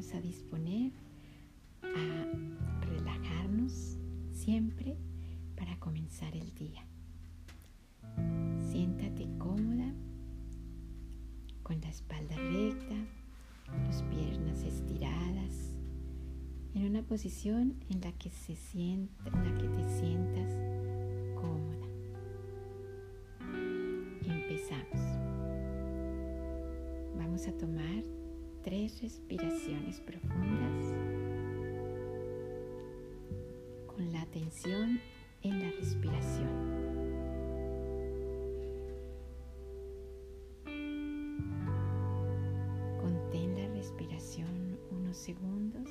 [0.00, 0.92] a disponer
[1.82, 3.98] a relajarnos
[4.32, 4.96] siempre
[5.54, 6.86] para comenzar el día.
[8.70, 9.92] Siéntate cómoda,
[11.62, 12.94] con la espalda recta,
[13.86, 15.74] las piernas estiradas,
[16.72, 20.50] en una posición en la que se sienta, en la que te sientas
[21.34, 21.86] cómoda.
[24.24, 25.00] Empezamos.
[27.18, 28.19] Vamos a tomar
[28.62, 30.94] tres respiraciones profundas
[33.86, 35.00] con la atención
[35.42, 36.80] en la respiración.
[43.00, 45.88] Contén la respiración unos segundos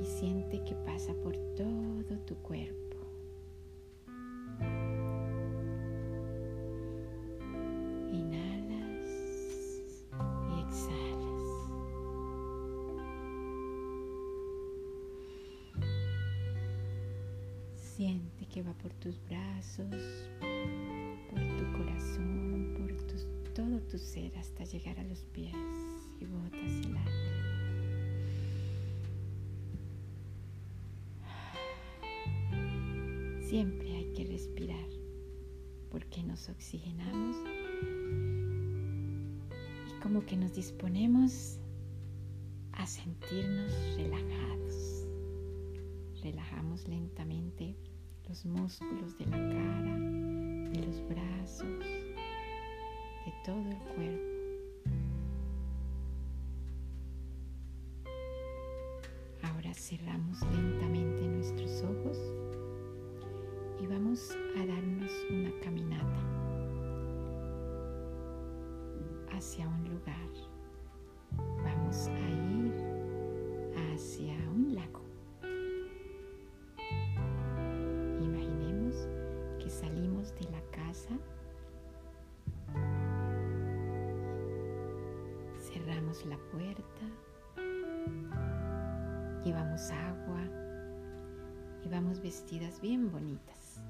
[0.00, 2.87] y siente que pasa por todo tu cuerpo.
[19.00, 19.94] Tus brazos,
[21.30, 22.88] por tu corazón, por
[23.58, 25.52] todo tu ser hasta llegar a los pies
[26.20, 27.38] y botas el aire.
[33.42, 34.88] Siempre hay que respirar
[35.90, 37.36] porque nos oxigenamos
[39.88, 41.58] y como que nos disponemos
[42.72, 45.04] a sentirnos relajados.
[46.22, 47.76] Relajamos lentamente
[48.28, 49.98] los músculos de la cara,
[50.70, 51.78] de los brazos,
[53.24, 54.28] de todo el cuerpo.
[59.42, 62.18] Ahora cerramos lentamente nuestros ojos
[63.80, 65.47] y vamos a darnos una
[86.26, 87.02] la puerta,
[89.44, 90.40] llevamos agua
[91.84, 93.80] y vamos vestidas bien bonitas.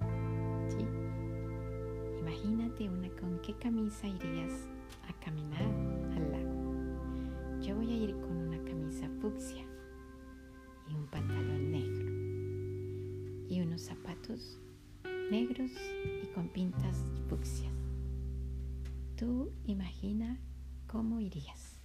[2.21, 4.69] Imagínate una con qué camisa irías
[5.09, 7.63] a caminar al lago.
[7.63, 9.65] Yo voy a ir con una camisa fucsia
[10.89, 12.09] y un pantalón negro
[13.49, 14.61] y unos zapatos
[15.31, 15.71] negros
[16.23, 17.73] y con pintas fucsias.
[19.17, 20.39] Tú imagina
[20.87, 21.78] cómo irías.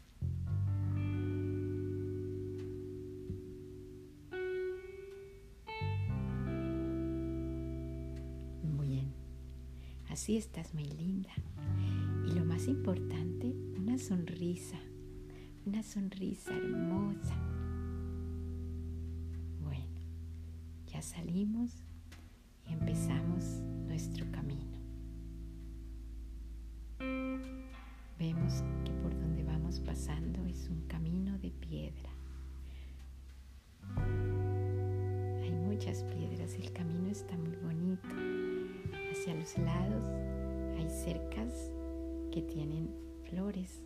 [10.23, 11.31] Así estás muy linda.
[12.25, 14.79] Y lo más importante, una sonrisa,
[15.65, 17.35] una sonrisa hermosa.
[19.61, 19.99] Bueno,
[20.87, 21.71] ya salimos
[22.65, 23.43] y empezamos
[23.85, 24.77] nuestro camino.
[28.17, 32.09] Vemos que por donde vamos pasando es un camino de piedra.
[35.41, 38.42] Hay muchas piedras, el camino está muy bonito.
[39.13, 40.03] Hacia los lados
[40.75, 41.71] hay cercas
[42.31, 42.89] que tienen
[43.29, 43.83] flores,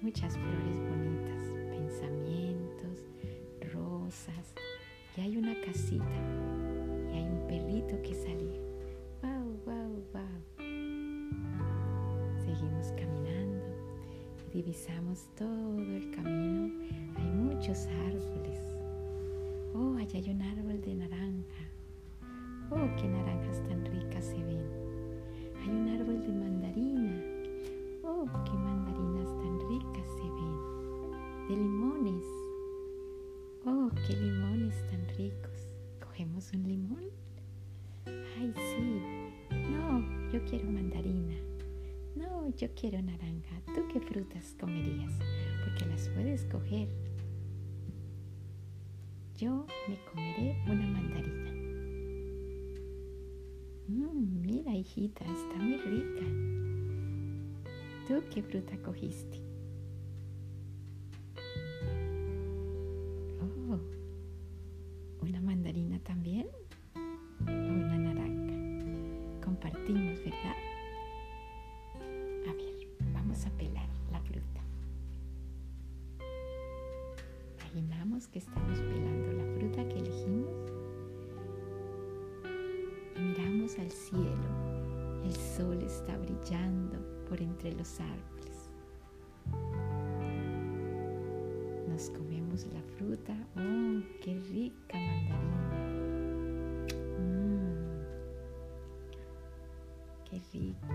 [0.00, 3.06] muchas flores bonitas, pensamientos,
[3.72, 4.52] rosas,
[5.16, 6.04] y hay una casita
[7.12, 8.60] y hay un perrito que sale.
[9.22, 10.42] ¡Wow, wow, wow!
[12.44, 13.64] Seguimos caminando
[14.48, 16.82] y divisamos todo el camino.
[17.16, 18.58] Hay muchos árboles.
[19.72, 20.91] Oh, allá hay un árbol de
[42.82, 43.62] quiero naranja.
[43.76, 45.12] ¿Tú qué frutas comerías?
[45.64, 46.88] Porque las puedes coger.
[49.38, 51.52] Yo me comeré una mandarina.
[53.86, 56.26] Mmm, mira, hijita, está muy rica.
[58.08, 59.52] ¿Tú qué fruta cogiste?
[66.02, 66.48] también
[87.74, 88.70] los árboles.
[91.88, 93.34] Nos comemos la fruta.
[93.56, 94.98] ¡Oh, qué rica
[95.28, 96.86] mandarina!
[97.18, 98.02] Mmm,
[100.24, 100.86] ¡Qué rica!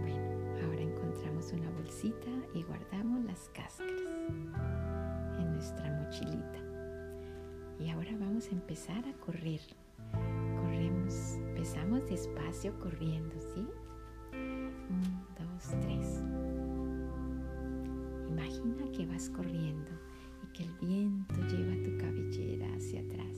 [0.00, 4.30] Bueno, ahora encontramos una bolsita y guardamos las cáscaras
[5.38, 6.58] en nuestra mochilita.
[7.78, 9.60] Y ahora vamos a empezar a correr.
[10.62, 13.66] Corremos, empezamos despacio corriendo, ¿sí?
[14.32, 16.22] Un, dos, tres.
[18.28, 19.90] Imagina que vas corriendo
[20.44, 23.36] y que el viento lleva tu cabellera hacia atrás.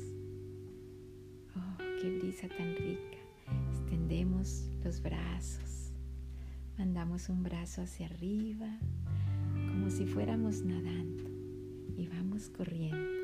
[1.56, 3.18] Oh, qué brisa tan rica.
[3.70, 5.92] Extendemos los brazos.
[6.78, 8.78] Mandamos un brazo hacia arriba,
[9.54, 11.30] como si fuéramos nadando.
[11.96, 13.21] Y vamos corriendo.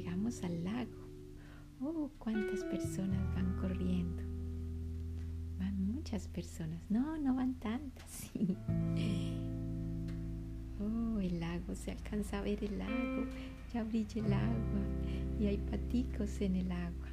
[0.00, 1.10] Llegamos al lago.
[1.82, 4.22] Oh, cuántas personas van corriendo.
[5.58, 6.80] Van muchas personas.
[6.90, 8.30] No, no van tantas.
[10.82, 13.26] Oh, el lago, se alcanza a ver el lago.
[13.70, 14.80] Ya brilla el agua
[15.38, 17.08] y hay paticos en el agua.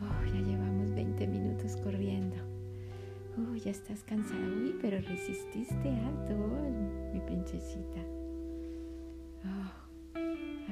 [0.00, 2.34] Oh, ya llevamos 20 minutos corriendo.
[3.38, 4.48] Oh, ya estás cansada.
[4.48, 6.34] Uy, pero resististe alto,
[7.12, 8.00] mi princesita.
[9.44, 9.85] Oh,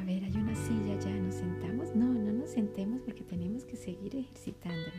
[0.04, 1.96] a ver, hay una silla ya, ¿nos sentamos?
[1.96, 4.92] No, no nos sentemos porque tenemos que seguir ejercitándonos.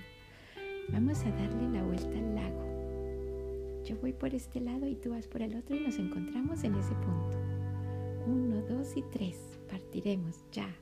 [0.89, 3.83] Vamos a darle la vuelta al lago.
[3.83, 6.73] Yo voy por este lado y tú vas por el otro y nos encontramos en
[6.73, 7.37] ese punto.
[8.25, 9.37] Uno, dos y tres.
[9.69, 10.75] Partiremos ya.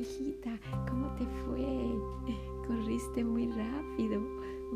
[0.00, 0.58] Hijita,
[0.88, 1.64] ¿cómo te fue?
[2.66, 4.22] Corriste muy rápido.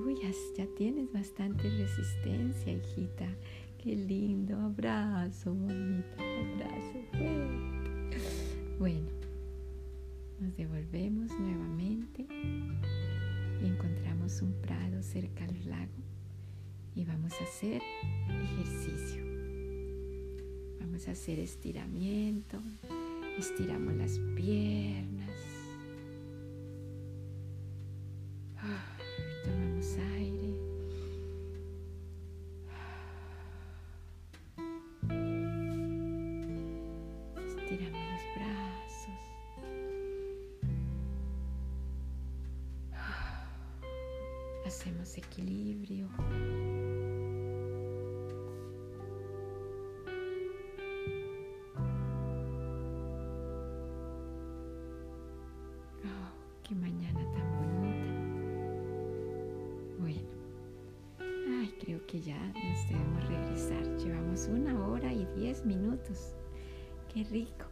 [0.04, 0.16] Uy,
[0.56, 3.26] ya, tienes bastante resistencia, hijita.
[3.82, 4.56] Qué lindo.
[4.58, 6.16] Abrazo, mamita.
[6.54, 6.98] Abrazo.
[8.78, 9.08] Bueno,
[10.40, 12.26] nos devolvemos nuevamente
[13.66, 15.92] encontramos un prado cerca al lago
[16.94, 17.82] y vamos a hacer
[18.28, 19.22] ejercicio.
[20.80, 22.58] Vamos a hacer estiramiento
[23.38, 25.30] Estiramos las piernas.
[29.44, 30.54] Tomamos aire.
[37.46, 39.20] Estiramos los brazos.
[44.64, 46.08] Hacemos equilibrio.
[65.24, 66.34] Una hora y diez minutos.
[67.12, 67.66] Qué rico.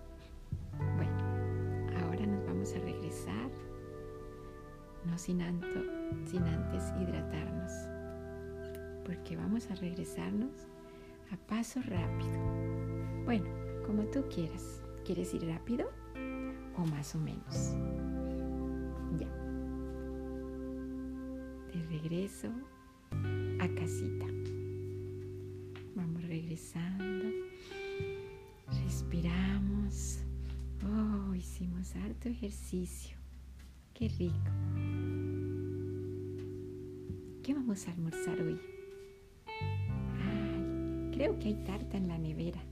[0.96, 1.18] Bueno,
[2.02, 3.50] ahora nos vamos a regresar,
[5.04, 5.40] no sin,
[6.26, 7.72] sin antes hidratarnos,
[9.04, 10.68] porque vamos a regresarnos
[11.32, 12.38] a paso rápido.
[13.24, 13.46] Bueno,
[13.86, 14.82] como tú quieras.
[15.04, 15.90] ¿Quieres ir rápido
[16.76, 17.74] o más o menos?
[19.18, 19.28] Ya.
[21.72, 22.48] De regreso
[23.58, 24.41] a casita.
[26.32, 27.24] Vamos regresando.
[28.84, 30.20] Respiramos.
[30.82, 33.18] Oh, hicimos harto ejercicio.
[33.92, 34.50] Qué rico.
[37.42, 38.58] ¿Qué vamos a almorzar hoy?
[39.46, 42.62] Ay, creo que hay tarta en la nevera.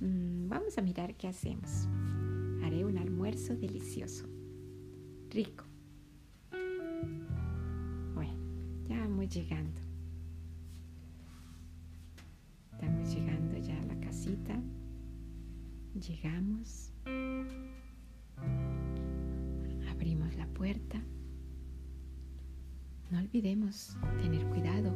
[0.00, 1.86] Mm, vamos a mirar qué hacemos.
[2.64, 4.26] Haré un almuerzo delicioso.
[5.30, 5.64] Rico.
[9.28, 9.87] llegando.
[15.94, 16.92] Llegamos.
[19.90, 21.02] Abrimos la puerta.
[23.10, 24.90] No olvidemos tener cuidado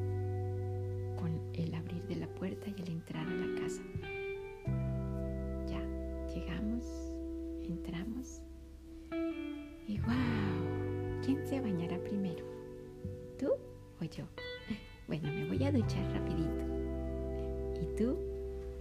[1.16, 3.82] con el abrir de la puerta y el entrar a la casa.
[5.66, 5.80] Ya,
[6.34, 6.84] llegamos,
[7.62, 8.42] entramos.
[9.88, 12.44] Y wow, ¿quién se bañará primero?
[13.38, 13.48] ¿Tú?
[14.16, 14.24] yo.
[15.08, 16.64] Bueno, me voy a duchar rapidito.
[17.82, 18.31] ¿Y tú?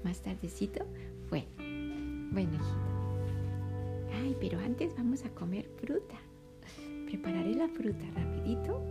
[0.03, 0.85] ¿Más tardecito?
[1.29, 1.49] Bueno,
[2.31, 2.91] bueno, hijita.
[4.13, 6.19] Ay, pero antes vamos a comer fruta.
[7.05, 8.81] Prepararé la fruta rapidito.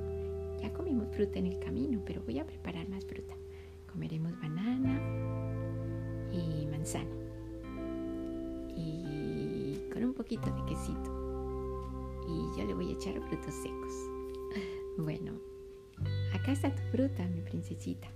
[0.61, 3.35] Ya comimos fruta en el camino, pero voy a preparar más fruta.
[3.91, 5.01] Comeremos banana
[6.33, 7.11] y manzana.
[8.77, 11.17] Y con un poquito de quesito.
[12.29, 13.93] y yo le voy a echar frutos secos.
[14.99, 15.33] Bueno,
[16.35, 18.09] acá está tu fruta, mi princesita.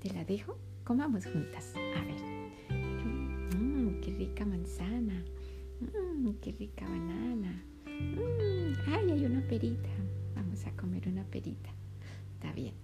[0.00, 0.56] Te la dejo,
[0.90, 1.72] comamos juntas.
[1.76, 2.20] A ver.
[3.56, 5.24] Mmm, qué rica manzana.
[5.78, 7.62] Mmm, qué rica banana.
[7.86, 9.88] Mmm, ay, hay una perita.
[10.34, 11.70] Vamos a comer una perita.
[12.34, 12.74] Está bien.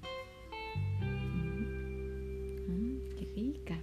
[2.68, 3.76] Mmm, qué rica.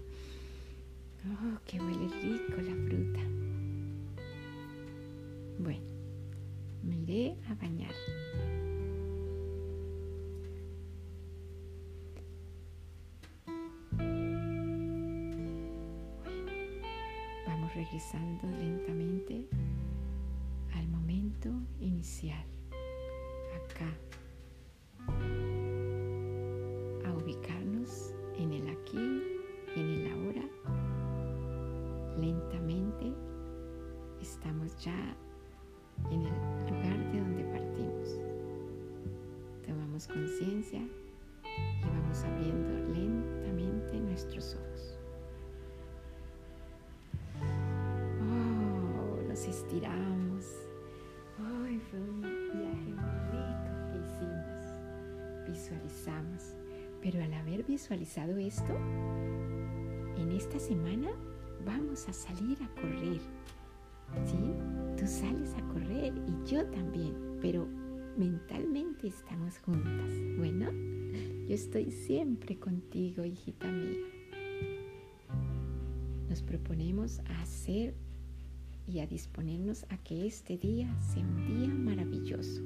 [1.27, 3.19] Oh, qué huele rico la fruta.
[5.59, 5.85] Bueno,
[6.81, 7.93] me iré a bañar.
[17.93, 19.47] Regresando lentamente
[20.73, 22.43] al momento inicial,
[23.55, 23.95] acá,
[57.03, 58.73] Pero al haber visualizado esto,
[60.17, 61.09] en esta semana
[61.65, 63.19] vamos a salir a correr.
[64.25, 64.37] ¿Sí?
[64.97, 67.67] Tú sales a correr y yo también, pero
[68.17, 70.11] mentalmente estamos juntas.
[70.37, 70.71] Bueno,
[71.45, 73.99] yo estoy siempre contigo, hijita mía.
[76.29, 77.95] Nos proponemos a hacer
[78.87, 82.61] y a disponernos a que este día sea un día maravilloso